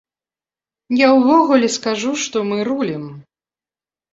[1.01, 3.05] Я ўвогуле скажу, што мы рулім.